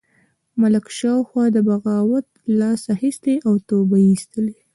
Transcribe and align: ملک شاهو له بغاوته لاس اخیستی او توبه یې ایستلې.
ملک 0.61 0.85
شاهو 0.99 1.41
له 1.53 1.61
بغاوته 1.67 2.33
لاس 2.59 2.81
اخیستی 2.95 3.35
او 3.47 3.53
توبه 3.67 3.97
یې 4.03 4.07
ایستلې. 4.11 4.55